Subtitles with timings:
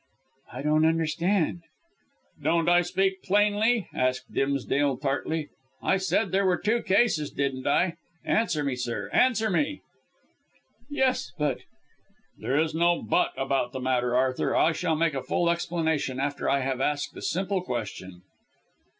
[0.51, 1.61] "I don't understand"
[2.43, 5.49] "Don't I speak plainly?" asked Dimsdale tartly.
[5.83, 7.97] "I said there were two cases, didn't I?
[8.25, 9.81] Answer me, sir; answer me?"
[10.89, 11.59] "Yes, but"
[12.41, 14.55] "There is no but about the matter, Arthur.
[14.55, 18.23] I shall make a full explanation after I have asked a simple question."